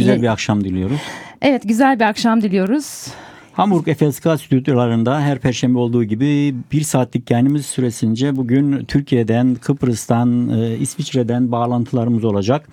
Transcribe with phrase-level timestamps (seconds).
[0.00, 1.00] Güzel bir akşam diliyoruz.
[1.42, 3.06] Evet güzel bir akşam diliyoruz.
[3.52, 10.76] Hamburg FSK stüdyolarında her perşembe olduğu gibi bir saatlik yayınımız süresince bugün Türkiye'den, Kıbrıs'tan, e,
[10.76, 12.68] İsviçre'den bağlantılarımız olacak.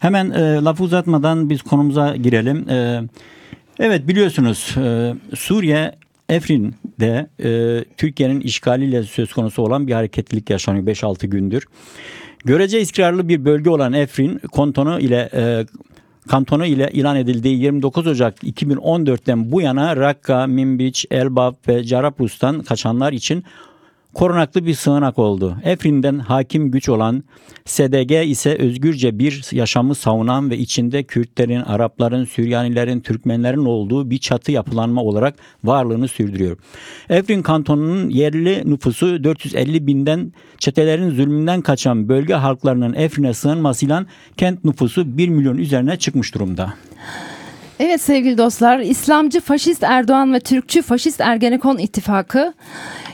[0.00, 2.68] Hemen e, lafı uzatmadan biz konumuza girelim.
[2.70, 3.00] E,
[3.78, 5.92] evet biliyorsunuz e, Suriye
[6.28, 11.66] Efrin'de e, Türkiye'nin işgaliyle söz konusu olan bir hareketlilik yaşanıyor 5-6 gündür.
[12.44, 15.66] Görece istikrarlı bir bölge olan Efrin kontonu ile e,
[16.28, 23.12] kantonu ile ilan edildiği 29 Ocak 2014'ten bu yana Rakka, Minbiç, Elbap ve Cerablus'tan kaçanlar
[23.12, 23.44] için
[24.14, 25.56] korunaklı bir sığınak oldu.
[25.64, 27.24] Efrin'den hakim güç olan
[27.64, 34.52] SDG ise özgürce bir yaşamı savunan ve içinde Kürtlerin, Arapların, Süryanilerin, Türkmenlerin olduğu bir çatı
[34.52, 36.56] yapılanma olarak varlığını sürdürüyor.
[37.08, 45.18] Efrin kantonunun yerli nüfusu 450 binden çetelerin zulmünden kaçan bölge halklarının Efrin'e sığınmasıyla kent nüfusu
[45.18, 46.74] 1 milyon üzerine çıkmış durumda.
[47.80, 52.54] Evet sevgili dostlar, İslamcı faşist Erdoğan ve Türkçü faşist Ergenekon ittifakı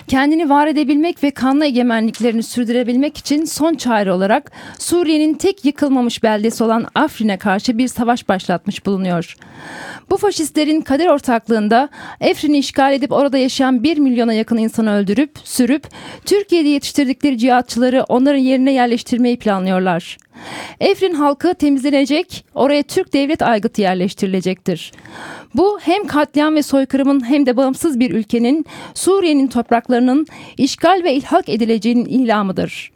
[0.08, 6.64] kendini var edebilmek ve kanlı egemenliklerini sürdürebilmek için son çare olarak Suriye'nin tek yıkılmamış beldesi
[6.64, 9.36] olan Afrin'e karşı bir savaş başlatmış bulunuyor.
[10.10, 11.88] Bu faşistlerin kader ortaklığında
[12.20, 15.86] Efrin'i işgal edip orada yaşayan 1 milyona yakın insanı öldürüp, sürüp
[16.26, 20.16] Türkiye'de yetiştirdikleri cihatçıları onların yerine yerleştirmeyi planlıyorlar.
[20.80, 24.92] Efrin halkı temizlenecek, oraya Türk devlet aygıtı yerleştirilecektir.
[25.54, 31.48] Bu hem katliam ve soykırımın hem de bağımsız bir ülkenin Suriye'nin topraklarının işgal ve ilhak
[31.48, 32.90] edileceğinin ilamıdır.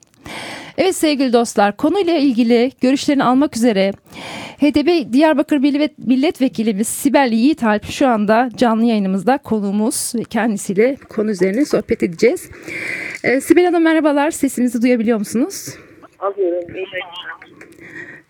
[0.78, 3.92] Evet sevgili dostlar konuyla ilgili görüşlerini almak üzere
[4.60, 12.02] HDP Diyarbakır Millet- Milletvekilimiz Sibel Yiğitalp şu anda canlı yayınımızda konuğumuz kendisiyle konu üzerine sohbet
[12.02, 12.48] edeceğiz.
[13.24, 15.68] Ee, Sibel Hanım merhabalar sesimizi duyabiliyor musunuz?
[16.22, 16.74] Alıyorum.
[16.76, 17.50] İyi akşamlar.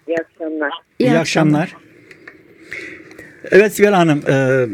[0.06, 0.72] İyi akşamlar.
[0.98, 1.76] İyi, akşamlar.
[3.50, 4.66] Evet Sibel Hanım, e,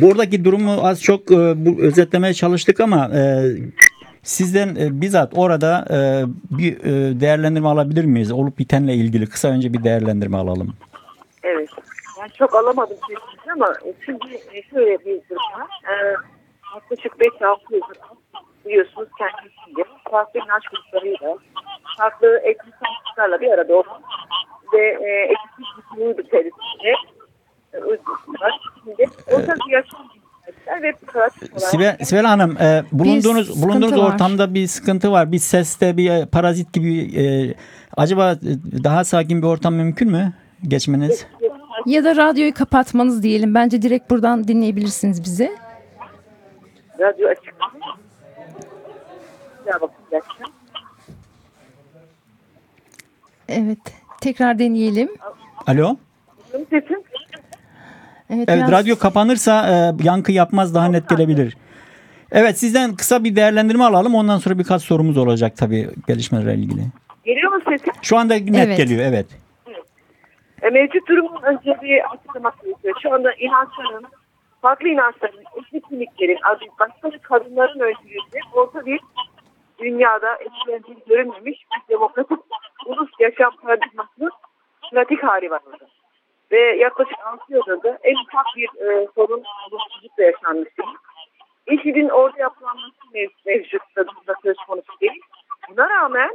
[0.00, 1.36] buradaki durumu az çok e,
[1.66, 3.22] bu, özetlemeye çalıştık ama e,
[4.22, 5.98] sizden e, bizzat orada e,
[6.58, 8.32] bir e, değerlendirme alabilir miyiz?
[8.32, 10.74] Olup bitenle ilgili kısa önce bir değerlendirme alalım.
[11.42, 11.68] Evet.
[12.20, 13.74] Ben çok alamadım sesinizi ama
[14.04, 15.68] şimdi e, şöyle bir durum var.
[15.88, 16.14] Ee,
[16.74, 17.98] yaklaşık 5-6 yıldır
[18.66, 21.38] biliyorsunuz kendisiyle farklı inanç gruplarıyla
[21.96, 24.02] farklı etnik sanatçılarla bir arada olan
[24.72, 25.68] ve e, etnik
[25.98, 26.94] bütünlüğü içerisinde
[27.72, 27.78] e,
[29.34, 30.92] ortak bir yaşam dinamikler ve
[31.58, 34.14] Sibel, Sibel Hanım, e, bulunduğunuz bulunduğunuz var.
[34.14, 35.32] ortamda bir sıkıntı var.
[35.32, 37.20] Bir seste, bir e, parazit gibi.
[37.20, 37.54] e,
[37.96, 40.32] acaba e, daha sakin bir ortam mümkün mü
[40.68, 41.26] geçmeniz?
[41.86, 43.54] Ya da radyoyu kapatmanız diyelim.
[43.54, 45.56] Bence direkt buradan dinleyebilirsiniz bizi.
[47.00, 47.54] radyo açık.
[49.66, 50.63] Ya bakın gerçekten.
[53.54, 53.78] Evet.
[54.20, 55.08] Tekrar deneyelim.
[55.66, 55.96] Alo?
[56.70, 57.02] Sesim
[58.30, 61.56] Evet, Evet biraz- radyo kapanırsa e, yankı yapmaz daha net gelebilir.
[62.32, 66.80] Evet sizden kısa bir değerlendirme alalım ondan sonra birkaç sorumuz olacak tabii gelişmelerle ilgili.
[67.24, 67.92] geliyor mu sesim?
[68.02, 68.76] Şu anda net Evet.
[68.76, 69.26] geliyor evet.
[70.62, 72.94] E, mevcut durumun önce bir açıklamak gerekiyor.
[73.02, 74.04] Şu anda inançların,
[74.62, 76.38] farklı inançların, etnik kimliklerin,
[76.80, 79.00] başka kadınların öncülüğünde orta bir
[79.84, 82.38] dünyada etkilendiği görülmemiş bir demokratik
[82.86, 84.30] ulus yaşam paradigmasının
[84.90, 85.86] pratik hali var orada.
[86.52, 90.96] Ve yaklaşık 6 yıldır da en ufak bir e, sorun olumsuzlukla yaşanmış değil.
[91.66, 95.20] IŞİD'in orada yapılanması mev mevcut durumda söz konusu değil.
[95.68, 96.30] Buna rağmen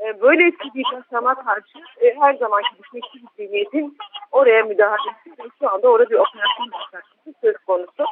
[0.00, 3.96] e, böyle bir yaşama karşı e, her zamanki düşmekçi bir zihniyetin
[4.32, 8.04] oraya müdahalesi ve şu anda orada bir operasyon başlatması söz konusu.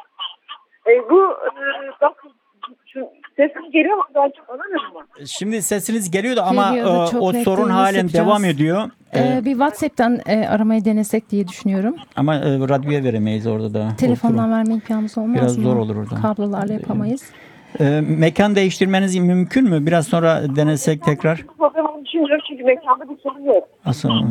[0.87, 1.51] E, bu e,
[2.01, 2.23] bak
[2.85, 4.03] şu, sesim geliyor mu?
[4.15, 5.06] Ben çok alamıyorum ama.
[5.25, 7.69] Şimdi sesiniz geliyordu ama Geliyordu, e, çok o net sorun değil.
[7.75, 8.89] halen devam ediyor.
[9.13, 11.95] E, Ee, bir WhatsApp'tan e, aramayı denesek diye düşünüyorum.
[12.15, 13.89] ama e, radyoya veremeyiz orada da.
[13.97, 15.63] Telefondan verme imkanımız olmaz Biraz mı?
[15.63, 16.15] zor olur orada.
[16.15, 17.23] Kablolarla yapamayız.
[17.79, 19.85] E, mekan değiştirmeniz mümkün mü?
[19.85, 21.45] Biraz sonra denesek tekrar.
[21.57, 23.63] Problem olduğunu düşünmüyorum çünkü mekanda bir sorun yok.
[23.85, 24.25] Aslında.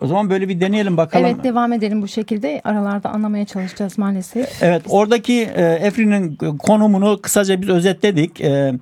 [0.00, 1.26] O zaman böyle bir deneyelim bakalım.
[1.26, 2.60] Evet devam edelim bu şekilde.
[2.64, 4.62] Aralarda anlamaya çalışacağız maalesef.
[4.62, 8.40] Evet oradaki e, Efrin'in konumunu kısaca biz özetledik.
[8.40, 8.72] E,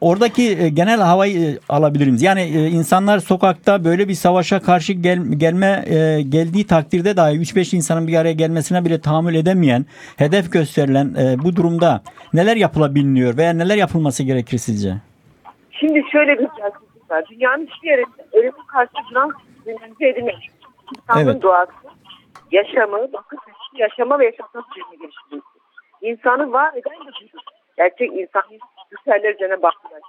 [0.00, 2.22] oradaki e, genel havayı e, alabilir miyiz?
[2.22, 7.76] Yani e, insanlar sokakta böyle bir savaşa karşı gel, gelme e, geldiği takdirde dahi 3-5
[7.76, 9.86] insanın bir araya gelmesine bile tahammül edemeyen,
[10.16, 12.02] hedef gösterilen e, bu durumda
[12.34, 14.94] neler yapılabiliyor veya neler yapılması gerekir sizce?
[15.70, 17.24] Şimdi şöyle bir gerçeklik var.
[17.30, 19.32] Dünyanın hiçbir yerinde ölümün karşı duran
[19.66, 20.46] dinamize edilmemiş.
[20.96, 21.42] İnsanın Evet.
[21.42, 21.72] doğası,
[22.52, 23.38] yaşamı, bakış
[23.78, 25.42] yaşama ve yaşatma sürecini geliştiriyor.
[26.02, 27.55] İnsanı var eden de budur.
[27.76, 28.42] Gerçek insan
[28.92, 30.00] ritüeller üzerine baktılar.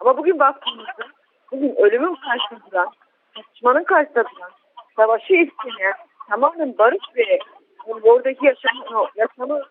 [0.00, 1.06] Ama bugün baktığımızda
[1.52, 2.90] bugün ölümün karşısında duran,
[3.36, 4.50] çatışmanın karşısında duran,
[4.96, 5.94] savaşı isteyen
[6.28, 7.38] tamamen barış ve
[8.02, 9.62] oradaki yaşamı, yaşamı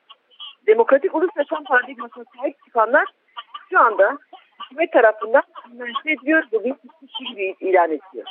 [0.68, 3.06] demokratik ulus yaşam paradigmasına sahip çıkanlar
[3.70, 4.18] şu anda
[4.64, 6.44] hükümet tarafından finanse ediliyor.
[6.52, 6.76] Bu bir
[7.08, 8.28] kişi gibi ilan ediliyor.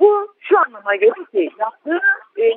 [0.00, 2.00] Bu şu anlama geliyor ki yaptığı
[2.38, 2.52] e,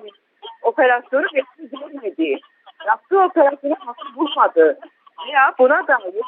[0.62, 2.40] operasyonu resmi
[2.86, 4.80] yaptığı operasyonu haklı bulmadığı
[5.28, 6.24] veya buna dair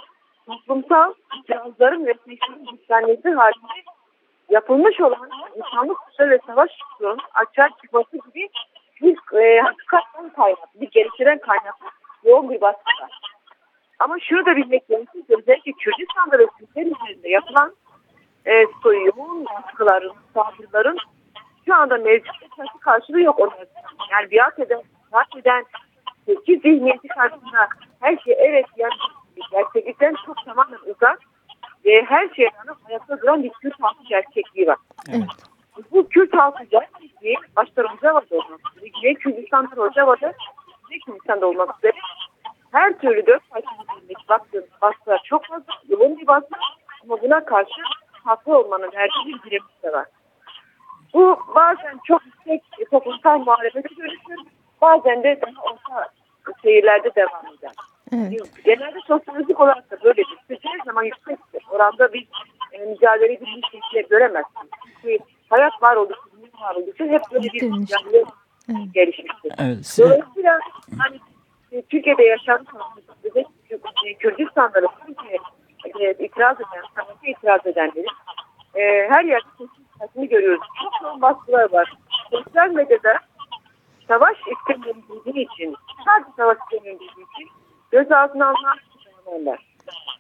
[0.46, 1.14] toplumsal
[1.48, 3.84] cihazların ve seçimin güçlenmesi halinde
[4.50, 8.50] yapılmış olan insanlık suçları ve savaş suçlarının açığa çıkması gibi
[9.02, 11.88] bir e, hakikaten kaynaklı, bir geliştiren kaynaklı
[12.24, 13.20] yoğun bir baskı var.
[14.00, 17.76] Ama şunu da bilmek gerekir ki özellikle Kürdistan'da ve Türkler üzerinde yapılan
[18.46, 18.52] e,
[18.86, 20.98] yoğun baskıların, saldırıların
[21.66, 23.68] şu anda mevcut bir karşılığı yok onlar.
[24.12, 24.82] Yani biat eden,
[25.14, 25.66] biat eden
[26.26, 27.68] Türkçü zihniyeti karşısında
[28.02, 28.94] her şey evet yani
[29.52, 31.20] gerçeklikten çok tamamen uzak
[31.86, 34.78] ve her şeyden hayatta duran bir Kürt halkı gerçekliği var.
[35.10, 35.30] Evet.
[35.92, 40.34] Bu Kürt halkı gerçekliği başta Rojava'da olmak üzere, Güney Kürdistan'da Rojava'da,
[40.88, 41.94] Güney Kürdistan'da olmak üzere
[42.72, 43.86] her türlü dört parçalı
[44.30, 46.56] baktığımız baskılar çok fazla, yoğun bir baskı
[47.04, 47.82] ama buna karşı
[48.24, 50.06] haklı olmanın verdiği bir direniş de var.
[51.14, 54.52] Bu bazen çok yüksek toplumsal muharebete dönüşür,
[54.82, 56.10] bazen de daha orta
[56.64, 57.61] şehirlerde devam eder.
[58.14, 58.64] Evet.
[58.66, 60.38] Genelde sosyolojik olarak da böyledir.
[60.48, 61.38] Siz her zaman yüksek
[61.70, 62.28] oranda bir
[62.72, 64.70] e, mücadele edilmiş şekilde göremezsiniz.
[65.02, 65.18] Çünkü
[65.50, 68.24] hayat var oldukça, dünya var oldukça hep böyle bir mücadele
[68.70, 68.94] Evet.
[68.94, 69.52] gelişmiştir.
[69.60, 69.86] Evet.
[69.86, 70.60] size- Dolayısıyla
[71.00, 71.20] hani
[71.72, 72.24] e, Türkiye'de
[73.70, 75.40] özellikle e, Kürdistan'da da Türkiye'ye
[76.10, 78.06] e, itiraz eden, sanata itiraz edenleri
[78.76, 79.48] e, her yerde
[80.00, 80.68] sesini görüyoruz.
[80.84, 81.94] Çok yoğun baskılar var.
[82.32, 83.20] Sosyal medyada
[84.08, 85.76] savaş istemlerini bildiği için,
[86.06, 87.50] sadece savaş istemlerini bildiği için
[88.12, 89.60] gözaltına alınan tutuklananlar.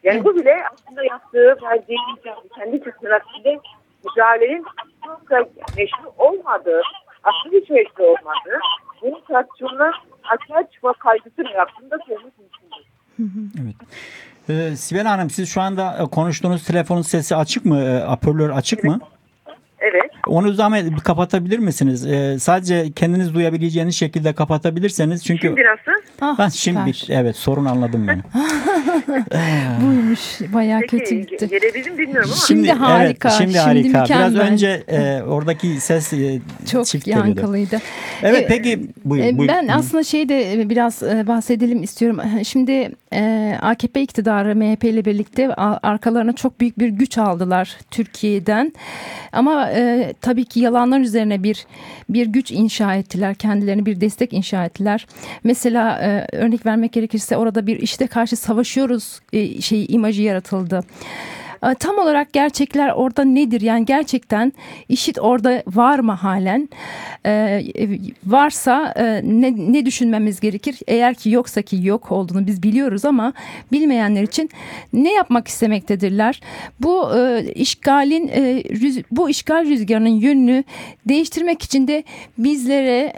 [0.03, 3.59] Yani bu bile aslında yaptığı, verdiği mücadele, kendi tırnaklarıyla
[4.05, 4.65] mücadelenin
[5.05, 6.81] çok da meşru olmadığı,
[7.23, 8.59] aslında hiç meşru olmadığı,
[9.01, 9.91] bunun tartışmalarına
[10.23, 12.85] açığa çıkma kaygısını yaptığını da söylemek mümkündür.
[13.63, 13.75] Evet.
[14.49, 17.79] Ee, Sibel Hanım siz şu anda e, konuştuğunuz telefonun sesi açık mı?
[17.79, 18.99] E, Apörlör açık mı?
[19.79, 20.11] Evet.
[20.27, 22.07] Onu zahmet kapatabilir misiniz?
[22.07, 26.00] Ee, sadece kendiniz duyabileceğiniz şekilde kapatabilirseniz çünkü Şimdi nasıl?
[26.21, 27.15] Ah, ben şimdi süper.
[27.21, 28.21] evet sorun anladım ben.
[29.87, 30.19] Buymuş.
[30.53, 31.47] Bayağı Peki kötü gitti.
[31.49, 32.41] gelebildim bilmiyorum ama.
[32.47, 33.57] Şimdi harika, Evet, şimdi şimdi
[33.89, 34.05] harika.
[34.05, 34.51] Biraz mükemmel.
[34.53, 36.39] önce e, oradaki ses e,
[36.71, 37.27] Çok çift geliyordu.
[37.27, 37.79] yankılıydı.
[38.23, 39.27] Evet E, peki buyurun.
[39.27, 39.55] E, buyurun.
[39.57, 42.19] Ben aslında şeyde e, biraz e, bahsedelim istiyorum.
[42.43, 48.73] Şimdi e, AKP iktidarı MHP ile birlikte arkalarına çok büyük bir güç aldılar Türkiye'den.
[49.31, 51.65] Ama e, tabii ki yalanlar üzerine bir
[52.09, 53.35] bir güç inşa ettiler.
[53.35, 55.07] Kendilerine bir destek inşa ettiler.
[55.43, 60.83] Mesela e, örnek vermek gerekirse orada bir işte karşı savaşıyoruz e, şeyi imajı yaratıldı.
[61.79, 63.61] Tam olarak gerçekler orada nedir?
[63.61, 64.53] Yani gerçekten
[64.89, 66.69] işit orada var mı halen?
[67.25, 67.61] Ee,
[68.25, 70.79] varsa e, ne, ne düşünmemiz gerekir?
[70.87, 73.33] Eğer ki yoksa ki yok olduğunu biz biliyoruz ama
[73.71, 74.49] bilmeyenler için
[74.93, 76.41] ne yapmak istemektedirler?
[76.79, 78.63] Bu e, işgalin e,
[79.11, 80.63] bu işgal rüzgarının yönünü
[81.05, 82.03] değiştirmek için de
[82.37, 83.13] bizlere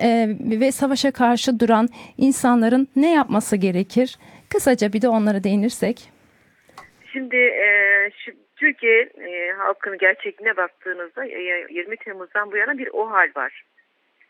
[0.60, 4.18] ve savaşa karşı duran insanların ne yapması gerekir?
[4.50, 6.12] Kısaca bir de onlara değinirsek.
[7.13, 13.30] Şimdi e, şu, Türkiye e, halkının gerçekliğine baktığınızda e, 20 Temmuz'dan bu yana bir OHAL
[13.36, 13.63] var.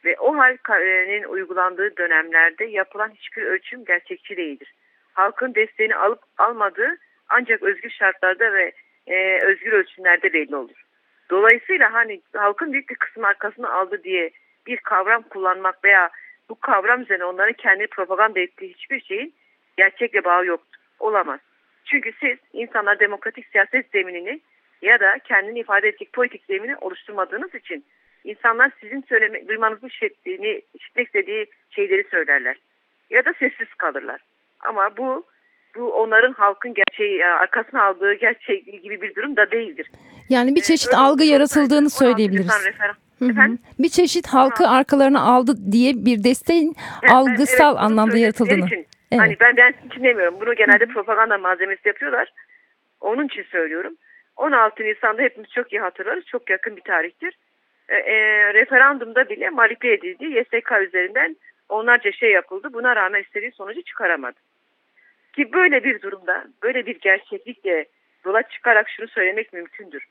[0.06, 4.74] Ve OHAL'in uygulandığı dönemlerde yapılan hiçbir ölçüm gerçekçi değildir.
[5.14, 6.98] Halkın desteğini alıp almadığı
[7.30, 8.72] ancak özgür şartlarda ve
[9.08, 10.84] e, özgür ölçümlerde belli olur.
[11.30, 14.32] Dolayısıyla hani halkın büyük bir kısmı arkasını aldı diye
[14.68, 16.10] bir kavram kullanmak veya
[16.50, 19.34] bu kavram üzerine onların kendi propaganda ettiği hiçbir şeyin
[19.78, 20.80] gerçekle bağı yoktur.
[21.00, 21.40] Olamaz.
[21.86, 24.42] Çünkü siz insanlar demokratik siyaset zeminini
[24.82, 27.86] ya da kendini ifade edecek politik zemini oluşturmadığınız için
[28.24, 32.58] insanlar sizin söyleme, duymanızı işittiğini, işitmek istediği şeyleri söylerler.
[33.10, 34.22] Ya da sessiz kalırlar.
[34.60, 35.26] Ama bu
[35.76, 39.92] bu onların halkın gerçeği arkasına aldığı gerçeği gibi bir durum da değildir.
[40.30, 42.52] Yani bir çeşit Öyle algı yaratıldığını 16 söyleyebiliriz.
[43.20, 43.58] Hı?
[43.80, 48.66] Bir çeşit halkı arkalarına aldı diye bir desteğin Evet, algısal evet, anlamda yaratıldığını.
[48.66, 49.22] Için, Evet.
[49.22, 50.42] Hani ben ben için demiyorum.
[50.42, 52.34] Bunu genelde propaganda malzemesi yapıyorlar.
[53.02, 53.94] Onun için söylüyorum.
[54.38, 56.26] 16 Nisan'da hepimiz çok iyi hatırlarız.
[56.26, 57.38] Çok yakın bir tarihtir.
[57.90, 58.16] E, e,
[58.54, 60.26] referandumda bile manipüle edildi.
[60.26, 61.36] YSK üzerinden
[61.70, 62.74] onlarca şey yapıldı.
[62.74, 64.40] Buna rağmen istediği sonucu çıkaramadı.
[65.34, 67.86] Ki böyle bir durumda, böyle bir gerçeklikle
[68.26, 70.06] yola çıkarak şunu söylemek mümkündür.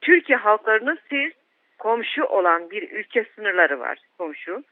[0.00, 1.32] Türkiye halklarını siz
[1.78, 4.62] komşu olan bir ülke sınırları var komşu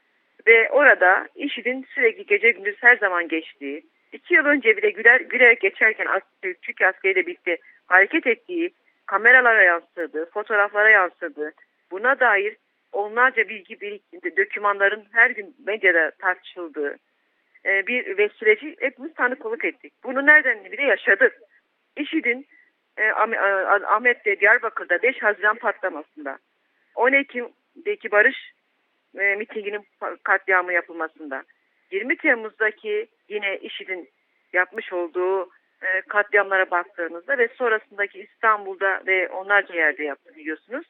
[0.47, 5.61] ve orada IŞİD'in sürekli gece gündüz her zaman geçtiği, iki yıl önce bile güler, gülerek
[5.61, 6.07] geçerken
[6.61, 7.57] Türk askeriyle birlikte
[7.87, 8.71] hareket ettiği,
[9.05, 11.51] kameralara yansıdığı, fotoğraflara yansıdığı,
[11.91, 12.57] buna dair
[12.91, 16.97] onlarca bilgi birikti, dokümanların her gün medyada tartışıldığı
[17.65, 19.93] e, bir ve süreci hepimiz tanıklık ettik.
[20.03, 21.33] Bunu nereden bile yaşadık.
[21.97, 22.47] IŞİD'in
[22.97, 26.37] e, Ah- Ahmet'te Diyarbakır'da 5 Haziran patlamasında
[26.95, 28.37] 10 Ekim'deki barış
[29.19, 29.85] e, mitinginin
[30.23, 31.43] katliamı yapılmasında
[31.91, 34.09] 20 Temmuz'daki yine IŞİD'in
[34.53, 35.49] yapmış olduğu
[35.81, 40.87] e, katliamlara baktığınızda ve sonrasındaki İstanbul'da ve onlarca yerde yaptı biliyorsunuz.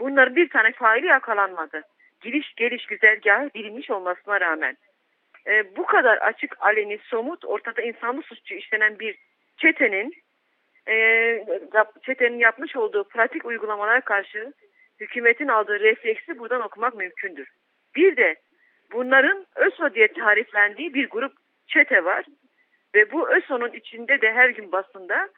[0.00, 1.82] Bunların bir tane faili yakalanmadı.
[2.20, 4.76] Giriş geliş güzergahı bilinmiş olmasına rağmen.
[5.46, 9.18] E, bu kadar açık, aleni, somut, ortada insanlı suçu işlenen bir
[9.56, 10.14] çetenin
[10.88, 11.44] e,
[12.02, 14.52] çetenin yapmış olduğu pratik uygulamalara karşı
[15.00, 17.48] hükümetin aldığı refleksi buradan okumak mümkündür.
[17.96, 18.36] Bir de
[18.92, 21.32] bunların ÖSO diye tariflendiği bir grup
[21.66, 22.24] çete var.
[22.94, 25.28] Ve bu ÖSO'nun içinde de her gün basında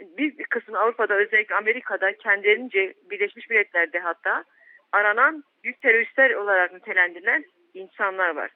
[0.00, 4.44] bir kısmı Avrupa'da özellikle Amerika'da kendilerince Birleşmiş Milletler'de hatta
[4.92, 8.50] aranan büyük teröristler olarak nitelendirilen insanlar var.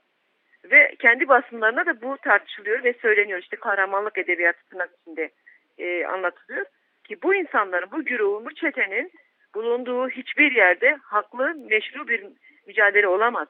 [0.65, 3.39] Ve kendi basınlarına da bu tartışılıyor ve söyleniyor.
[3.39, 5.31] İşte kahramanlık edebiyatı tırnak içinde
[5.79, 6.67] e, anlatılıyor.
[7.05, 9.13] Ki bu insanların, bu güruhun, bu çetenin
[9.55, 12.25] bulunduğu hiçbir yerde haklı, meşru bir
[12.67, 13.49] mücadele olamaz.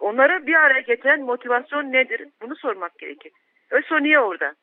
[0.00, 2.28] Onları bir araya getiren motivasyon nedir?
[2.42, 3.32] Bunu sormak gerekir.
[3.70, 4.54] ÖSO niye orada?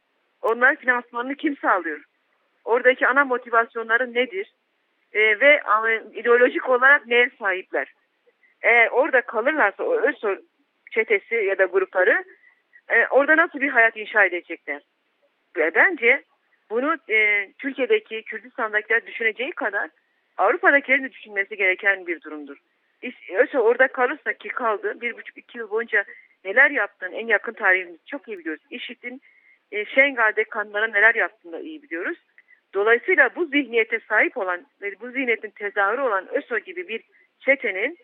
[0.42, 2.04] Onlar finansmanını kim sağlıyor?
[2.66, 4.54] Oradaki ana motivasyonları nedir?
[5.14, 7.94] Ee, ve e, ideolojik olarak neye sahipler?
[8.62, 10.36] Eğer orada kalırlarsa o ÖSO
[10.92, 12.24] çetesi ya da grupları
[12.90, 14.82] e, orada nasıl bir hayat inşa edecekler?
[15.58, 16.24] Ve bence
[16.70, 19.90] bunu e, Türkiye'deki Kürdistan'dakiler düşüneceği kadar
[20.38, 22.58] Avrupa'dakilerin de düşünmesi gereken bir durumdur.
[23.34, 26.06] ÖSO orada kalırsa ki kaldı bir buçuk iki yıl boyunca
[26.46, 28.64] neler yaptığını en yakın tarihimizi çok iyi biliyoruz.
[28.70, 29.22] IŞİD'in
[29.72, 32.18] e, Şengal'de kanlara neler yaptığını da iyi biliyoruz.
[32.74, 37.02] Dolayısıyla bu zihniyete sahip olan ve bu zihniyetin tezahürü olan ÖSO gibi bir
[37.40, 37.98] çetenin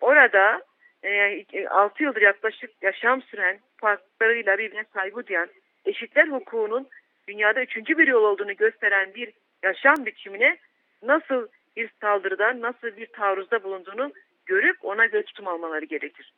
[0.00, 0.62] orada
[1.04, 5.48] e, 6 yıldır yaklaşık yaşam süren farklarıyla birbirine saygı duyan
[5.84, 6.88] eşitler hukukunun
[7.28, 10.58] dünyada üçüncü bir yol olduğunu gösteren bir yaşam biçimine
[11.02, 14.12] nasıl bir saldırıda, nasıl bir taarruzda bulunduğunu
[14.46, 16.32] görüp ona göre tutum almaları gerekir.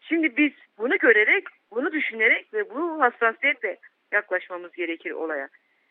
[0.00, 3.76] Şimdi biz bunu görerek, bunu düşünerek ve bu hassasiyetle
[4.12, 5.48] yaklaşmamız gerekir olaya.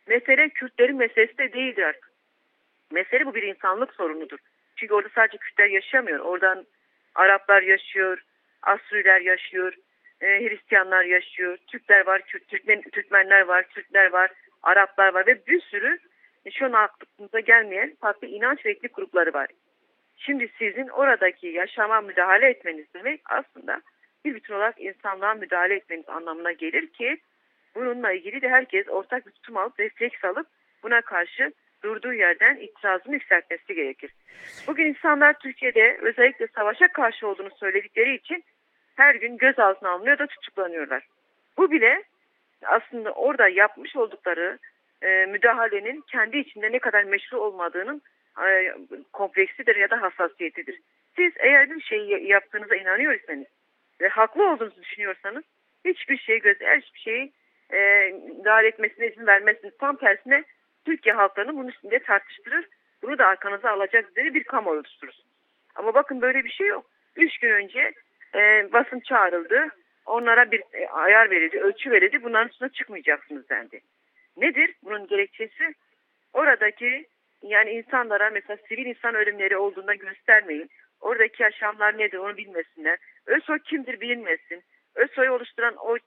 [0.07, 2.09] Mesele Kürtlerin meselesi de değildir artık.
[2.91, 4.39] Mesele bu bir insanlık sorunudur.
[4.75, 6.19] Çünkü orada sadece Kürtler yaşamıyor.
[6.19, 6.65] Oradan
[7.15, 8.23] Araplar yaşıyor,
[8.61, 9.73] Asuriler yaşıyor,
[10.21, 14.31] e, Hristiyanlar yaşıyor, Türkler var, Kürt, Türkmen, Türkmenler var, Türkler var,
[14.63, 15.99] Araplar var ve bir sürü
[16.51, 19.47] şu an aklımıza gelmeyen farklı inanç ve etnik grupları var.
[20.17, 23.81] Şimdi sizin oradaki yaşama müdahale etmeniz demek aslında
[24.25, 27.17] bir bütün olarak insanlığa müdahale etmeniz anlamına gelir ki
[27.75, 30.47] bununla ilgili de herkes ortak bir tutum alıp refleks alıp
[30.83, 31.53] buna karşı
[31.83, 34.11] durduğu yerden itirazını yükseltmesi gerekir.
[34.67, 38.43] Bugün insanlar Türkiye'de özellikle savaşa karşı olduğunu söyledikleri için
[38.95, 41.07] her gün gözaltına alınıyor da tutuklanıyorlar.
[41.57, 42.03] Bu bile
[42.63, 44.59] aslında orada yapmış oldukları
[45.01, 48.01] e, müdahalenin kendi içinde ne kadar meşru olmadığının
[48.47, 48.73] e,
[49.13, 50.81] kompleksidir ya da hassasiyetidir.
[51.15, 53.47] Siz eğer bir şeyi yaptığınıza inanıyorsanız
[54.01, 55.43] ve haklı olduğunuzu düşünüyorsanız
[55.85, 57.31] hiçbir şey göz, hiçbir şeyi
[57.73, 59.77] e, müdahale etmesine izin vermezsiniz.
[59.77, 60.43] Tam tersine
[60.85, 62.67] Türkiye halklarını bunun üstünde tartıştırır.
[63.01, 65.29] Bunu da arkanıza alacak üzere bir kamuoyu oluşturursunuz.
[65.75, 66.85] Ama bakın böyle bir şey yok.
[67.15, 67.93] Üç gün önce
[68.35, 69.67] e, basın çağrıldı.
[70.05, 72.23] Onlara bir e, ayar verildi, ölçü verildi.
[72.23, 73.81] Bunların üstüne çıkmayacaksınız dendi.
[74.41, 75.73] Nedir bunun gerekçesi?
[76.33, 77.05] Oradaki
[77.41, 80.69] yani insanlara mesela sivil insan ölümleri olduğunda göstermeyin.
[80.99, 82.97] Oradaki yaşamlar nedir onu bilmesinler.
[83.25, 84.63] ÖSO kimdir bilinmesin.
[84.95, 85.97] ÖSO'yu oluşturan o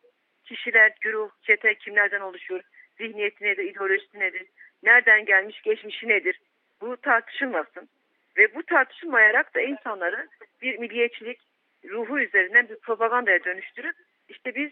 [0.44, 2.62] kişiler, güruh, çete kimlerden oluşuyor?
[2.98, 4.46] Zihniyeti nedir, ideolojisi nedir?
[4.82, 6.40] Nereden gelmiş, geçmişi nedir?
[6.80, 7.88] Bu tartışılmasın.
[8.36, 10.28] Ve bu tartışılmayarak da insanları
[10.62, 11.40] bir milliyetçilik
[11.88, 13.96] ruhu üzerinden bir propagandaya dönüştürüp
[14.28, 14.70] işte biz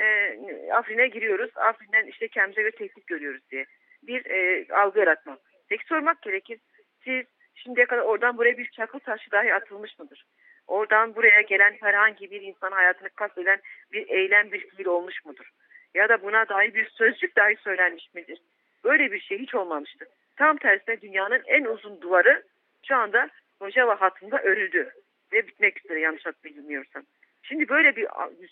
[0.00, 3.66] e, Afrin'e giriyoruz, Afrin'den işte kendimize göre tehdit görüyoruz diye
[4.02, 5.38] bir e, algı yaratmak.
[5.68, 6.60] Peki sormak gerekir.
[7.04, 10.26] Siz şimdiye kadar oradan buraya bir çakıl taşı dahi atılmış mıdır?
[10.66, 13.60] Oradan buraya gelen herhangi bir insan hayatını kasteden
[13.92, 15.50] bir eylem, bir fiil olmuş mudur?
[15.94, 18.42] Ya da buna dair bir sözcük dahi söylenmiş midir?
[18.84, 20.08] Böyle bir şey hiç olmamıştır.
[20.36, 22.42] Tam tersine dünyanın en uzun duvarı
[22.88, 23.30] şu anda
[23.62, 24.90] Rojava hattında örüldü
[25.32, 27.02] ve bitmek üzere yanlış bilmiyorsam.
[27.50, 28.06] Şimdi böyle bir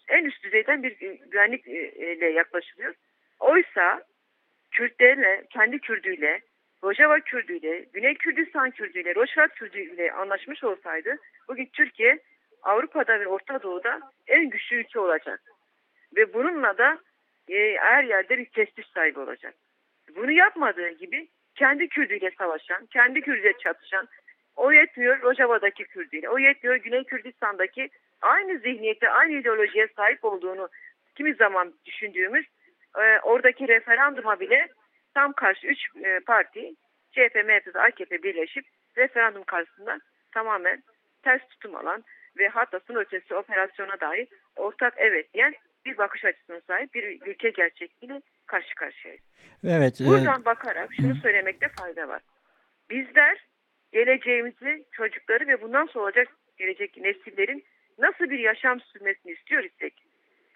[0.09, 0.99] en üst düzeyden bir
[1.31, 2.95] güvenlikle yaklaşılıyor.
[3.41, 4.03] Oysa
[4.71, 6.41] Kürtlerle, kendi Kürdüyle,
[6.85, 11.17] Rojava Kürdüyle, Güney Kürdistan Kürdüyle, Rojava Kürdüyle anlaşmış olsaydı
[11.49, 12.19] bugün Türkiye
[12.63, 15.41] Avrupa'da ve Orta Doğu'da en güçlü ülke olacak.
[16.17, 16.99] Ve bununla da
[17.49, 19.55] e, her yerde bir prestij sahibi olacak.
[20.17, 24.09] Bunu yapmadığı gibi kendi Kürdüyle savaşan, kendi Kürdüyle çatışan,
[24.57, 26.29] O yetmiyor Rojava'daki Kürdiyle.
[26.29, 27.91] O yetmiyor Güney Kürdistan'daki
[28.21, 30.69] aynı zihniyete, aynı ideolojiye sahip olduğunu
[31.17, 32.47] kimi zaman düşündüğümüz
[32.97, 34.69] e, oradaki referanduma bile
[35.15, 36.75] tam karşı 3 e, parti
[37.13, 38.65] CHP, MHP ve AKP birleşip
[38.97, 39.99] referandum karşısında
[40.33, 40.83] tamamen
[41.23, 42.05] ters tutum alan
[42.39, 47.51] ve hatta sınır ötesi operasyona dair ortak evet diyen bir bakış açısına sahip bir ülke
[47.51, 49.23] gerçekliğiyle karşı karşıyayız.
[49.65, 50.01] Evet.
[50.01, 50.45] Buradan e...
[50.45, 52.23] bakarak şunu söylemekte fayda var.
[52.91, 53.47] Bizler
[53.93, 57.65] geleceğimizi, çocukları ve bundan sonra olacak gelecek nesillerin
[57.99, 59.95] nasıl bir yaşam sürmesini istiyor isek,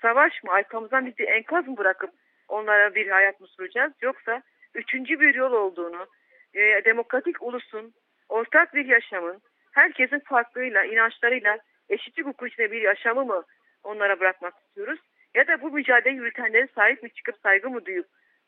[0.03, 2.11] savaş mı, arkamızdan bizi enkaz mı bırakıp
[2.49, 4.43] onlara bir hayat mı süreceğiz, yoksa
[4.75, 6.07] üçüncü bir yol olduğunu,
[6.55, 7.95] e, demokratik ulusun,
[8.29, 11.59] ortak bir yaşamın, herkesin farklıyla, inançlarıyla
[11.89, 13.45] eşitlik hukuku içinde bir yaşamı mı
[13.85, 15.01] onlara bırakmak istiyoruz?
[15.35, 18.07] Ya da bu mücadeleyi yürütenlerin sahip mi çıkıp saygı mı duyup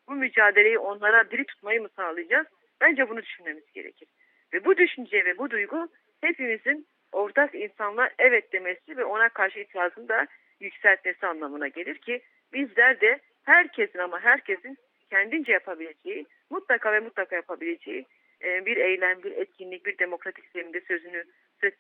[0.09, 2.47] bu mücadeleyi onlara diri tutmayı mı sağlayacağız?
[2.81, 4.09] Bence bunu düşünmemiz gerekir.
[4.53, 5.89] Ve bu düşünce ve bu duygu
[6.21, 10.27] hepimizin ortak insanlar evet demesi ve ona karşı itirazını da
[10.61, 12.21] yükseltmesi anlamına gelir ki
[12.53, 14.79] bizler de herkesin ama herkesin
[15.11, 18.07] kendince yapabileceği, mutlaka ve mutlaka yapabileceği
[18.45, 21.25] e, bir eylem, bir etkinlik, bir demokratik zeminde sözünü,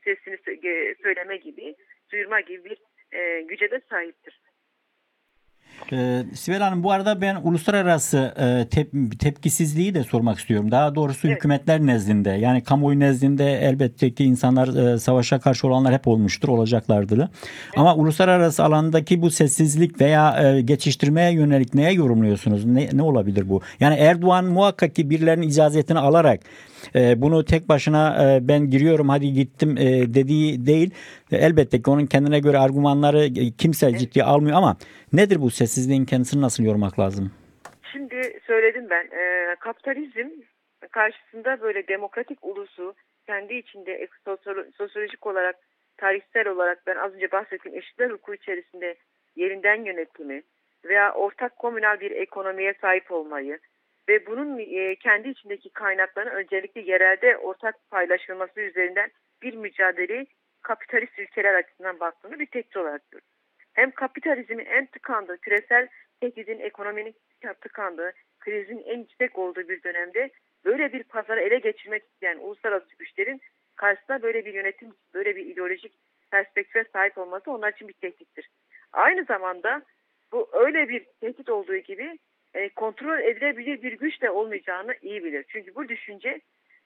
[0.05, 0.39] sesini
[1.03, 1.75] söyleme gibi,
[2.13, 2.79] duyurma gibi bir
[3.19, 4.41] e, güce de sahiptir.
[5.93, 10.71] Ee, Sibel Hanım bu arada ben uluslararası e, tep tepkisizliği de sormak istiyorum.
[10.71, 11.37] Daha doğrusu evet.
[11.37, 17.19] hükümetler nezdinde yani kamuoyu nezdinde elbette ki insanlar e, savaşa karşı olanlar hep olmuştur, olacaklardır.
[17.19, 17.29] Evet.
[17.77, 22.65] Ama uluslararası alandaki bu sessizlik veya e, geçiştirmeye yönelik neye yorumluyorsunuz?
[22.65, 23.61] Ne, ne olabilir bu?
[23.81, 26.41] Yani Erdoğan muhakkak ki birilerinin icazetini alarak
[26.97, 30.91] e, bunu tek başına e, ben giriyorum hadi gittim e, dediği değil.
[31.33, 34.77] Elbette ki onun kendine göre argümanları e, kimse ciddiye almıyor ama
[35.13, 37.33] nedir bu sessizliğin kendisini nasıl yormak lazım?
[37.93, 40.29] Şimdi söyledim ben e, kapitalizm
[40.91, 42.95] karşısında böyle demokratik ulusu
[43.27, 44.09] kendi içinde
[44.79, 45.57] sosyolojik olarak
[45.97, 48.97] tarihsel olarak ben az önce bahsettiğim eşitler hukuku içerisinde
[49.37, 50.43] yerinden yönetimi
[50.85, 53.59] veya ortak komünal bir ekonomiye sahip olmayı
[54.09, 59.11] ve bunun e, kendi içindeki kaynakların öncelikle yerelde ortak paylaşılması üzerinden
[59.43, 60.27] bir mücadeleyi
[60.63, 63.29] kapitalist ülkeler açısından baktığında bir tehdit olarak görüyoruz.
[63.73, 65.89] Hem kapitalizmin en tıkandığı, küresel
[66.21, 67.15] tehdidin ekonominin
[67.61, 70.31] tıkandığı, krizin en yüksek olduğu bir dönemde
[70.65, 73.41] böyle bir pazarı ele geçirmek isteyen uluslararası güçlerin
[73.77, 75.93] karşısında böyle bir yönetim, böyle bir ideolojik
[76.31, 78.51] perspektife sahip olması onlar için bir tehdittir.
[78.93, 79.83] Aynı zamanda
[80.33, 82.19] bu öyle bir tehdit olduğu gibi
[82.55, 85.45] e, kontrol edilebilir bir güç de olmayacağını iyi bilir.
[85.49, 86.41] Çünkü bu düşünce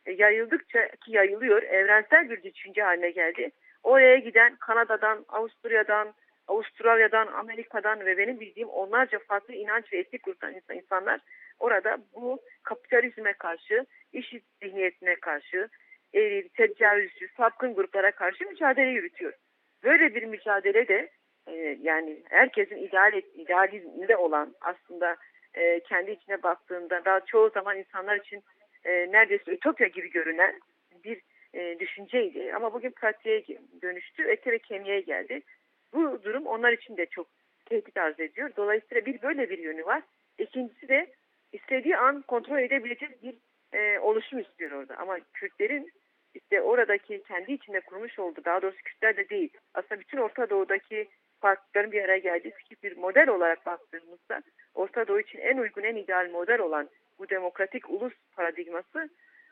[0.07, 3.51] e, yayıldıkça ki yayılıyor evrensel bir düşünce haline geldi.
[3.83, 6.15] Oraya giden Kanada'dan, Avusturya'dan,
[6.49, 11.21] Avustralya'dan, Amerika'dan ve benim bildiğim onlarca farklı inanç ve etik gruptan insanlar
[11.59, 15.69] orada bu kapitalizme karşı, iş zihniyetine karşı,
[16.15, 19.33] eril, tecavüzcü, sapkın gruplara karşı mücadele yürütüyor.
[19.85, 21.11] Böyle bir mücadele de
[21.47, 25.17] e, yani herkesin ideal, idealizminde olan aslında
[25.55, 28.43] e, kendi içine baktığında daha çoğu zaman insanlar için
[28.85, 30.61] e, neredeyse ütopya gibi görünen
[31.05, 31.21] bir
[31.55, 32.53] e, düşünceydi.
[32.55, 33.45] Ama bugün pratiğe
[33.83, 35.41] dönüştü, ete ve kemiğe geldi.
[35.93, 37.27] Bu durum onlar için de çok
[37.67, 38.51] tehdit arz ediyor.
[38.57, 40.03] Dolayısıyla bir böyle bir yönü var.
[40.39, 41.07] İkincisi de
[41.53, 43.35] istediği an kontrol edebilecek bir
[43.73, 44.97] e, oluşum istiyor orada.
[44.97, 45.93] Ama Kürtlerin
[46.35, 51.09] işte oradaki kendi içinde kurmuş olduğu, daha doğrusu Kürtler de değil, aslında bütün Orta Doğu'daki
[51.40, 54.42] farklılıkların bir araya geldiği bir model olarak baktığımızda
[54.74, 59.09] Orta Doğu için en uygun, en ideal model olan bu demokratik ulus paradigması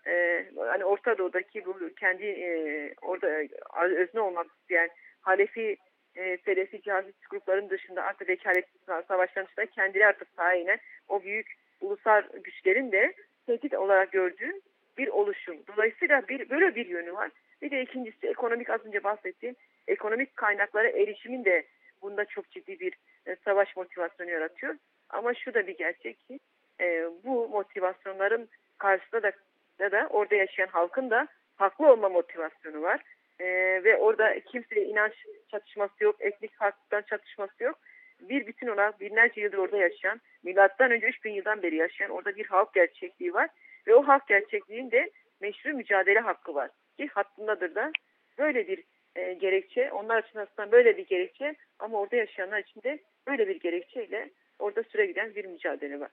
[0.06, 3.26] e, hani Orta Doğu'daki bu kendi e, orada
[3.72, 4.88] özne olmak isteyen
[5.20, 5.76] Halefi
[6.16, 8.66] e, Selefi cihazist grupların dışında artık vekalet
[9.08, 13.14] savaşların dışında kendileri artık sahine o büyük ulusal güçlerin de
[13.46, 14.52] tehdit olarak gördüğü
[14.98, 15.56] bir oluşum.
[15.66, 17.30] Dolayısıyla bir, böyle bir yönü var.
[17.62, 19.56] Bir de ikincisi ekonomik az önce bahsettiğim
[19.88, 21.66] ekonomik kaynaklara erişimin de
[22.02, 22.94] bunda çok ciddi bir
[23.26, 24.74] e, savaş motivasyonu yaratıyor.
[25.08, 26.38] Ama şu da bir gerçek ki
[26.80, 29.32] e, bu motivasyonların karşısında da,
[29.78, 33.00] da da orada yaşayan halkın da haklı olma motivasyonu var.
[33.40, 33.46] E,
[33.84, 35.12] ve orada kimseye inanç
[35.50, 37.78] çatışması yok, etnik farklılıktan çatışması yok.
[38.20, 42.46] Bir bütün olarak binlerce yıldır orada yaşayan, milattan önce 3000 yıldan beri yaşayan orada bir
[42.46, 43.50] halk gerçekliği var.
[43.86, 46.70] Ve o halk gerçekliğinde meşru mücadele hakkı var.
[46.96, 47.92] Ki hattındadır da
[48.38, 48.84] böyle bir
[49.16, 54.30] e, gerekçe, onlar açısından böyle bir gerekçe ama orada yaşayanlar için de böyle bir gerekçeyle
[54.58, 56.10] orada süre giden bir mücadele var.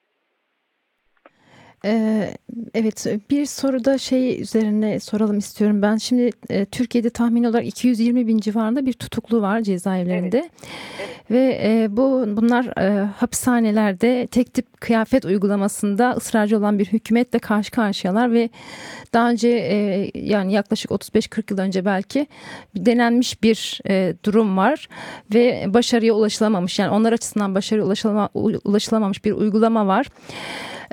[1.85, 2.33] Ee,
[2.73, 5.97] evet bir soruda şey üzerine soralım istiyorum ben.
[5.97, 10.37] Şimdi e, Türkiye'de tahmin olarak 220 bin civarında bir tutuklu var cezaevlerinde.
[10.37, 10.51] Evet.
[11.31, 17.71] Ve e, bu bunlar e, hapishanelerde tek tip kıyafet uygulamasında ısrarcı olan bir hükümetle karşı
[17.71, 18.49] karşıyalar ve
[19.13, 22.27] daha önce e, yani yaklaşık 35-40 yıl önce belki
[22.75, 24.89] denenmiş bir e, durum var
[25.33, 28.29] ve başarıya ulaşılamamış yani onlar açısından başarıya ulaşılama,
[28.63, 30.07] ulaşılamamış bir uygulama var.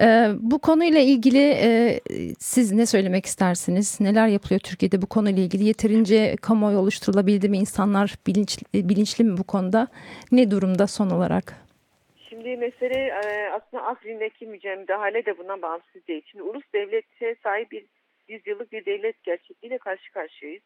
[0.00, 2.00] Ee, bu konuyla ilgili e,
[2.38, 4.00] siz ne söylemek istersiniz?
[4.00, 5.64] Neler yapılıyor Türkiye'de bu konuyla ilgili?
[5.64, 7.58] Yeterince kamuoyu oluşturulabildi mi?
[7.58, 9.88] İnsanlar bilinçli, bilinçli mi bu konuda?
[10.32, 11.54] Ne durumda son olarak?
[12.28, 16.22] Şimdi mesele e, aslında Afrin'deki mücadele de bundan bağımsız değil.
[16.26, 17.84] Şimdi ulus devlete sahip bir
[18.28, 20.62] yüzyıllık bir devlet gerçekliğiyle karşı karşıyayız.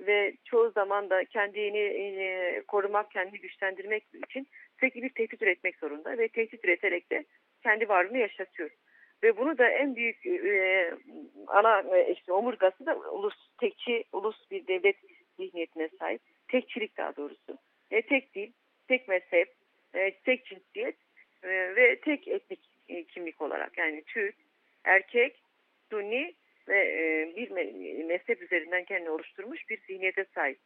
[0.00, 4.46] Ve çoğu zaman da kendini e, korumak, kendini güçlendirmek için
[4.80, 6.18] sürekli bir tehdit üretmek zorunda.
[6.18, 7.24] Ve tehdit üreterek de
[7.62, 8.70] kendi varlığını yaşatıyor.
[9.22, 10.90] Ve bunu da en büyük e,
[11.46, 14.96] ana e, işte omurgası da ulus tekçi, ulus bir devlet
[15.36, 16.20] zihniyetine sahip.
[16.48, 17.58] Tekçilik daha doğrusu.
[17.90, 18.52] E, tek dil,
[18.88, 19.48] tek mezhep,
[19.94, 20.96] e, tek cinsiyet
[21.42, 23.78] e, ve tek etnik e, kimlik olarak.
[23.78, 24.34] Yani Türk,
[24.84, 25.42] erkek,
[25.90, 26.34] Sunni
[26.68, 27.64] ve e, bir me
[28.04, 30.58] mezhep üzerinden kendini oluşturmuş bir zihniyete sahip.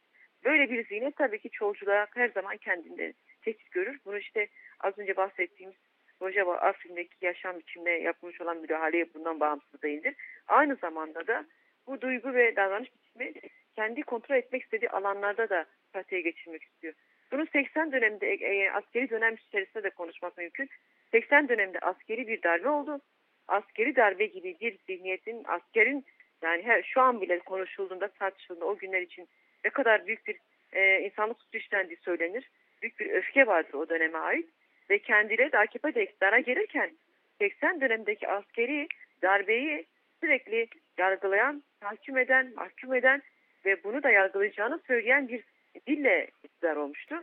[0.43, 3.99] Böyle bir zihniyet tabii ki çoğulculuğa her zaman kendinde tehdit görür.
[4.05, 4.47] Bunu işte
[4.79, 5.75] az önce bahsettiğimiz
[6.21, 10.15] Rojava Afrin'deki yaşam biçimine yapılmış olan müdahale bundan bağımsız değildir.
[10.47, 11.45] Aynı zamanda da
[11.87, 13.33] bu duygu ve davranış biçimi
[13.75, 16.93] kendi kontrol etmek istediği alanlarda da pratiğe geçirmek istiyor.
[17.31, 20.69] Bunu 80 dönemde e, askeri dönem içerisinde de konuşmak mümkün.
[21.11, 23.01] 80 dönemde askeri bir darbe oldu.
[23.47, 26.05] Askeri darbe gibi bir zihniyetin askerin
[26.41, 29.27] yani her, şu an bile konuşulduğunda tartışıldığında o günler için
[29.65, 30.39] ne kadar büyük bir
[30.73, 32.49] e, insanlık suçu işlendiği söylenir.
[32.81, 34.49] Büyük bir öfke vardır o döneme ait
[34.89, 36.91] ve kendileri de AKP'de iktidara gelirken
[37.39, 38.87] 80 dönemdeki askeri
[39.21, 39.85] darbeyi
[40.21, 40.67] sürekli
[40.97, 43.21] yargılayan, tahkim eden, mahkum eden
[43.65, 45.43] ve bunu da yargılayacağını söyleyen bir
[45.87, 47.15] dille iktidar olmuştu.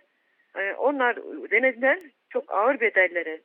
[0.57, 1.17] Ee, onlar
[1.51, 1.99] denediler
[2.31, 3.41] çok ağır bedellere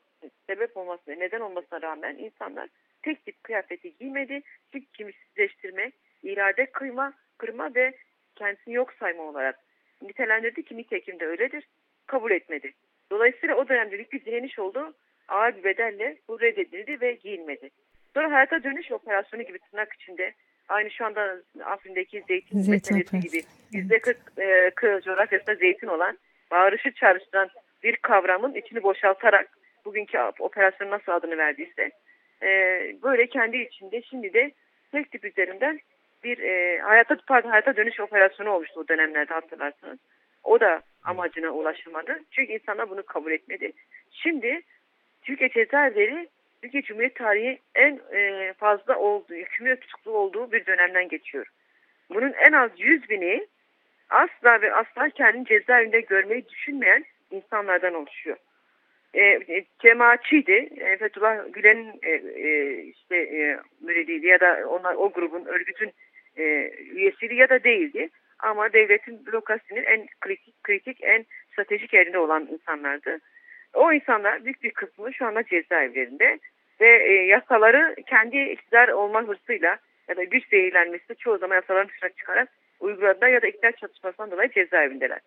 [0.48, 2.70] sebep olmasına, neden olmasına rağmen insanlar
[3.02, 4.42] tek tip kıyafeti giymedi.
[4.72, 5.92] Çünkü kimsizleştirme,
[6.24, 7.94] irade kıyma, kırma ve
[8.36, 9.60] kendisini yok sayma olarak
[10.02, 11.68] nitelendirdi ki nitekim de öyledir.
[12.06, 12.74] Kabul etmedi.
[13.12, 14.94] Dolayısıyla o dönemde büyük bir direniş oldu.
[15.28, 17.70] Ağır bir bedelle bu reddedildi ve giyilmedi.
[18.14, 20.34] Sonra hayata dönüş operasyonu gibi tırnak içinde
[20.70, 24.72] aynı şu anda Afrin'deki zeytin, zeytin meselesi gibi yüzde kırk e,
[25.04, 26.18] coğrafyasında zeytin olan
[26.52, 27.50] bağırışı çağrıştıran
[27.84, 31.92] bir kavramın içini boşaltarak bugünkü operasyon nasıl adını verdiyse
[32.44, 32.48] e,
[33.04, 34.52] böyle kendi içinde şimdi de
[34.92, 35.80] tek tip üzerinden
[36.24, 40.00] bir e, hayata pardon hayata dönüş operasyonu olmuştu o dönemlerde hatırlarsanız.
[40.48, 42.20] O da amacına ulaşamadı.
[42.32, 43.72] Çünkü insanlar bunu kabul etmedi.
[44.12, 44.62] Şimdi
[45.22, 46.28] Türkiye cezaevleri
[46.62, 51.46] Türkiye Cumhuriyet tarihi en e, fazla olduğu, hükümlü tutuklu olduğu bir dönemden geçiyor.
[52.10, 53.48] Bunun en az 100 bini
[54.10, 58.38] asla ve asla kendini cezaevinde görmeyi düşünmeyen insanlardan oluşuyor.
[59.14, 60.70] E, e, cemaatçiydi.
[60.78, 65.92] E, Fethullah Gülen'in e, e, işte e, müridiydi ya da onlar o grubun örgütün
[66.38, 66.44] e,
[66.92, 68.10] üyesiydi ya da değildi.
[68.40, 73.20] Ama devletin bürokrasinin en kritik, kritik, en stratejik yerinde olan insanlardı.
[73.74, 76.40] O insanlar büyük bir kısmı şu anda cezaevlerinde
[76.82, 82.10] ve e, yasaları kendi iktidar olma hırsıyla ya da güç zehirlenmesi çoğu zaman yasaların dışına
[82.10, 85.20] çıkarak uyguladılar ya da iktidar çatışmasından dolayı cezaevindeler.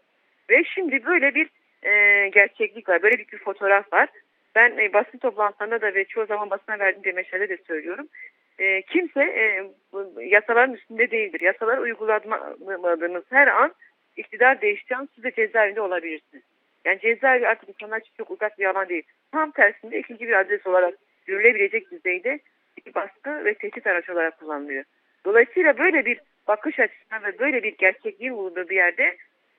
[0.50, 1.50] Ve şimdi böyle bir
[1.82, 4.08] e, gerçeklik var, böyle bir, bir fotoğraf var.
[4.54, 8.08] Ben e, basın toplantılarında da ve çoğu zaman basına verdiğim meşale de söylüyorum
[8.60, 9.70] e, kimse e,
[10.24, 11.40] yasaların üstünde değildir.
[11.40, 13.74] Yasalar uygulamadığınız her an
[14.16, 16.42] iktidar değiştiği an siz de cezaevinde olabilirsiniz.
[16.84, 19.02] Yani cezaevi artık insanlar için çok uzak bir alan değil.
[19.32, 20.94] Tam tersinde ikinci bir adres olarak
[21.26, 22.40] görülebilecek düzeyde
[22.86, 24.84] bir baskı ve tehdit aracı olarak kullanılıyor.
[25.24, 29.16] Dolayısıyla böyle bir bakış açısından ve böyle bir gerçekliğin bulunduğu bir yerde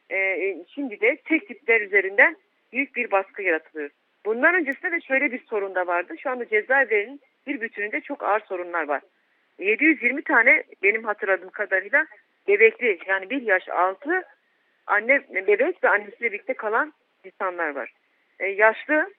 [0.10, 2.36] e, e, şimdi de tek tipler üzerinden
[2.74, 3.90] büyük bir baskı yaratılıyor.
[4.26, 6.14] Bundan öncesinde de şöyle bir sorun da vardı.
[6.24, 9.02] Şu anda cezaevlerinin bir bütününde çok ağır sorunlar var.
[9.60, 12.06] 720 tane benim hatırladığım kadarıyla
[12.48, 14.24] bebekli yani bir yaş altı
[14.88, 17.94] anne bebek ve annesiyle birlikte kalan insanlar var.
[18.40, 19.14] E, yaşlı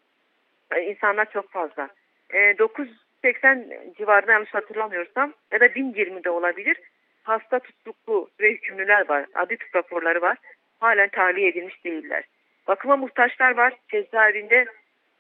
[0.75, 1.89] e, insanlar çok fazla.
[2.35, 6.77] E, 980 civarında yanlış hatırlamıyorsam ya da 1020'de olabilir.
[7.23, 9.27] Hasta tutuklu ve hükümlüler var.
[9.35, 10.39] Adli tıp raporları var.
[10.81, 12.25] Halen tahliye edilmiş değiller.
[12.69, 14.67] Bakıma muhtaçlar var cezaevinde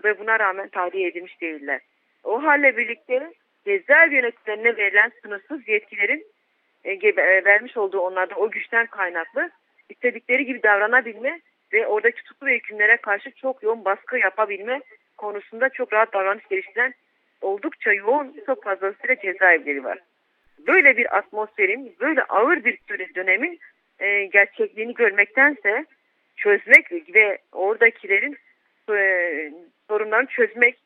[0.04, 1.80] ve buna rağmen tahliye edilmiş değiller.
[2.24, 3.32] O halle birlikte
[3.66, 6.26] cezaevi yöneticilerine verilen sınırsız yetkilerin
[6.84, 9.50] e, e, vermiş olduğu onlarda o güçten kaynaklı
[9.88, 11.40] istedikleri gibi davranabilme
[11.72, 14.80] ve oradaki tutuklu ve hükümlere karşı çok yoğun baskı yapabilme
[15.16, 16.94] konusunda çok rahat davranış geliştiren
[17.40, 19.98] oldukça yoğun çok fazlasıyla cezaevleri var.
[20.66, 23.60] Böyle bir atmosferin, böyle ağır bir süre dönemin
[23.98, 25.84] e, gerçekliğini görmektense
[26.36, 28.36] çözmek ve oradakilerin
[28.90, 29.52] e,
[29.88, 30.76] sorunlarını çözmek,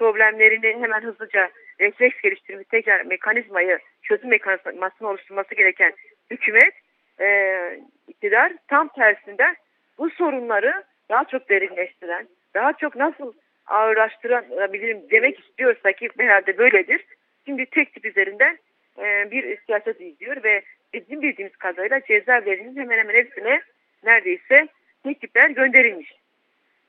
[0.00, 5.92] problemlerini hemen hızlıca refleks geliştirmek, tekrar mekanizmayı, çözüm mekanizmasını oluşturması gereken
[6.30, 6.74] hükümet,
[7.20, 9.54] e, iktidar tam tersinde
[9.98, 13.32] bu sorunları daha çok derinleştiren, daha çok nasıl
[13.66, 17.04] ağırlaştırabilirim demek istiyorsa ki herhalde böyledir.
[17.46, 18.58] Şimdi tek tip üzerinden
[18.98, 20.62] e, bir siyaset izliyor ve
[20.94, 23.60] bizim bildiğimiz kadarıyla cezaevlerinin hemen hemen hepsine
[24.04, 24.68] neredeyse
[25.04, 26.12] tek tipler gönderilmiş.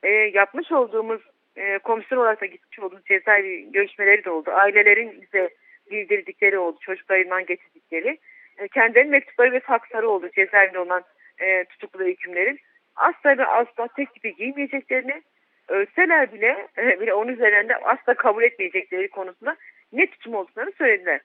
[0.02, 1.20] E, yapmış olduğumuz
[1.56, 4.50] e, komisyon olarak da gitmiş olduğumuz cezaevi görüşmeleri de oldu.
[4.50, 5.50] Ailelerin bize
[5.90, 6.78] bildirdikleri oldu.
[6.80, 8.18] Çocuklarından getirdikleri.
[8.58, 11.04] E, kendilerinin mektupları ve faksları oldu cezaevinde olan
[11.40, 12.58] e, tutuklu hükümlerin.
[12.96, 15.22] Asla ve asla tek tipi giymeyeceklerini
[15.68, 19.56] ölseler bile, e, bile onun üzerinde asla kabul etmeyecekleri konusunda
[19.92, 21.20] ne tutum olduklarını söylediler.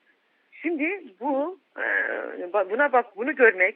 [0.51, 1.83] Şimdi bu e,
[2.53, 3.75] buna bak bunu görmek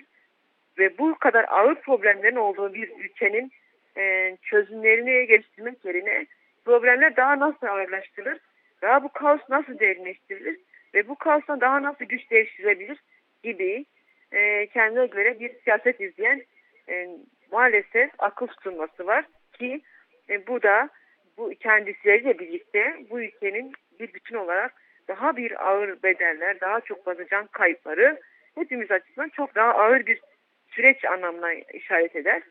[0.80, 3.52] ve bu kadar ağır problemlerin olduğu bir ülkenin
[3.98, 6.26] e, çözümlerini geliştirmek yerine
[6.66, 8.40] problemler daha nasıl ağırlaştırılır,
[8.82, 10.60] daha bu kaos nasıl derinleştirilir?
[10.94, 13.00] Ve bu kaostan daha nasıl güç değiştirebilir
[13.44, 13.86] gibi
[14.32, 16.42] e, kendine göre bir siyaset izleyen
[16.90, 17.08] e,
[17.52, 19.82] maalesef akıl tutulması var ki
[20.30, 20.90] e, bu da
[21.38, 24.74] bu kendisileriyle birlikte bu ülkenin bir bütün olarak
[25.08, 28.20] daha bir ağır bedeller, daha çok bazacan kayıpları
[28.56, 30.22] hepimiz açısından çok daha ağır bir
[30.68, 32.42] süreç anlamına işaret eder.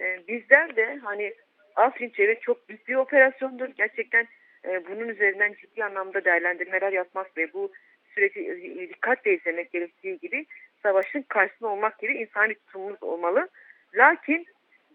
[0.00, 1.34] E, bizler de hani
[1.76, 3.68] Afrin Çevre çok büyük bir operasyondur.
[3.68, 4.28] Gerçekten
[4.64, 7.72] e, bunun üzerinden ciddi anlamda değerlendirmeler yapmak ve bu
[8.14, 10.46] süreci dikkatle izlemek gerektiği gibi
[10.82, 13.48] savaşın karşısında olmak gibi insani tutumumuz olmalı.
[13.94, 14.46] Lakin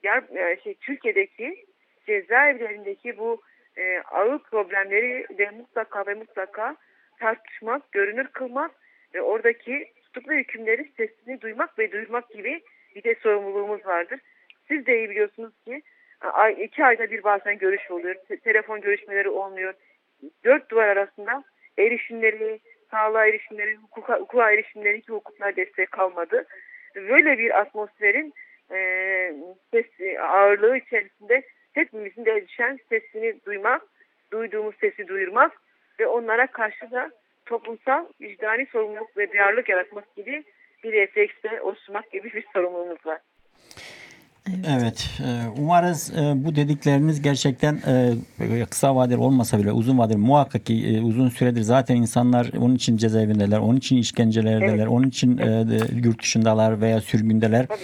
[0.04, 1.66] ya, e, şey, Türkiye'deki
[2.06, 3.42] cezaevlerindeki bu
[3.78, 6.76] e, ağır problemleri de mutlaka ve mutlaka
[7.20, 8.72] tartışmak, görünür kılmak
[9.14, 12.62] ve oradaki tutuklu hükümleri sesini duymak ve duyurmak gibi
[12.96, 14.20] bir de sorumluluğumuz vardır.
[14.68, 15.82] Siz de iyi biliyorsunuz ki
[16.22, 18.16] ay, iki ayda bir bazen görüş oluyor.
[18.28, 19.74] Te telefon görüşmeleri olmuyor.
[20.46, 21.44] Dört duvar arasında
[21.78, 22.60] erişimleri,
[22.92, 26.46] sağlığa erişimleri, hukuka, hukuka erişimleri ki hukuklar destek kalmadı.
[26.96, 28.34] Böyle bir atmosferin
[28.72, 28.78] e,
[29.72, 29.86] ses,
[30.20, 31.42] ağırlığı içerisinde
[31.74, 33.82] hepimizin de düşen sesini duymak,
[34.32, 35.52] duyduğumuz sesi duyurmak
[36.00, 37.12] ve onlara karşı da
[37.46, 40.44] toplumsal vicdani sorumluluk ve duyarlılık yaratmak gibi
[40.84, 43.20] bir refleksle oluşturmak gibi bir sorumluluğumuz var.
[44.68, 47.80] Evet, e, umarız e, bu dedikleriniz gerçekten
[48.40, 52.98] e, kısa vadeli olmasa bile uzun vadeli muhakkak ki uzun süredir zaten insanlar onun için
[52.98, 54.88] cezaevindeler, onun için işkencelerdeler, evet.
[54.88, 55.42] onun için
[56.04, 57.68] yurt dışındalar veya sürgündeler.
[57.68, 57.80] Tabii.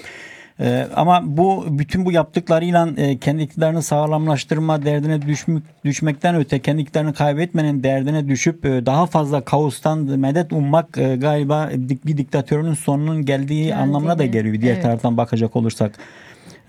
[0.60, 6.82] Ee, ama bu bütün bu yaptıklarıyla e, kendi iktidarını sağlamlaştırma derdine düşmek, düşmekten öte kendi
[6.82, 11.69] iktidarını kaybetmenin derdine düşüp e, daha fazla kaostan medet ummak e, galiba
[12.06, 14.84] bir diktatörünün sonunun geldiği Geldiğini, anlamına da geliyor diğer evet.
[14.84, 15.91] taraftan bakacak olursak.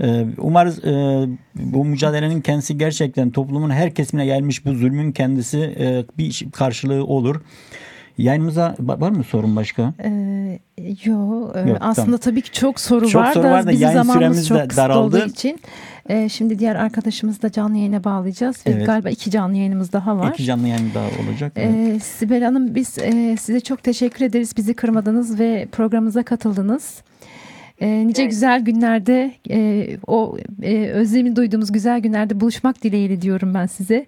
[0.01, 6.05] Ee, umarız e, bu mücadelenin kendisi gerçekten toplumun her kesimine gelmiş bu zulmün kendisi e,
[6.19, 7.41] bir karşılığı olur.
[8.19, 9.95] Yayınımıza var mı sorun başka?
[10.05, 10.59] Ee,
[11.05, 12.21] yo, e, yok, aslında tamam.
[12.21, 15.17] tabii ki çok soru çok var soru da, var da bizim zamanımız çok kısıtlı daraldı.
[15.17, 15.61] olduğu için.
[16.09, 18.57] E, şimdi diğer arkadaşımızı da canlı yayına bağlayacağız.
[18.67, 18.81] Evet.
[18.81, 20.33] Ve galiba iki canlı yayınımız daha var.
[20.33, 21.53] İki canlı yayın daha olacak.
[21.57, 22.03] E, evet.
[22.03, 24.57] Sibel Hanım biz e, size çok teşekkür ederiz.
[24.57, 27.03] Bizi kırmadınız ve programımıza katıldınız.
[27.81, 28.31] E, nice evet.
[28.31, 34.07] güzel günlerde e, o e, özlemi duyduğumuz güzel günlerde buluşmak dileğiyle diyorum ben size.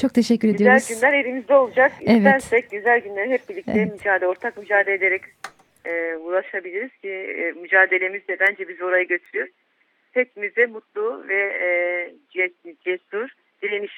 [0.00, 0.88] Çok teşekkür güzel ediyoruz.
[0.88, 1.92] Güzel günler elimizde olacak.
[2.00, 2.16] Evet.
[2.16, 3.92] İstersek güzel günleri hep birlikte evet.
[3.92, 5.22] mücadele, ortak mücadele ederek
[5.84, 9.48] e, ulaşabiliriz ki e, mücadelemiz de bence bizi oraya götürüyor.
[10.12, 12.50] Hepimize mutlu ve e,
[12.84, 13.28] cesur
[13.62, 13.88] direniş